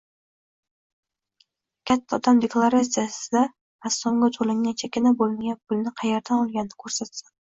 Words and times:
Katta 1.91 2.17
odam 2.21 2.39
deklaratsiyasida 2.45 3.43
rassomga 3.87 4.29
to'langan 4.39 4.79
chakana 4.85 5.13
bo'lmagan 5.21 5.61
pulni 5.73 5.93
qayerdan 6.01 6.41
olganini 6.47 6.79
ko'rsatsin 6.85 7.31